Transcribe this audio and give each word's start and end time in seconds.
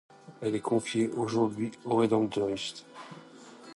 Elle 0.41 0.55
est 0.55 0.61
confiée 0.61 1.11
aujourd'hui 1.15 1.69
aux 1.85 1.97
Rédemptoristes. 1.97 2.85